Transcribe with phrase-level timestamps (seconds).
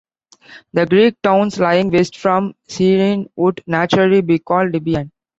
[0.73, 5.11] The Greek towns lying west from Cyrene would naturally be called Libyan.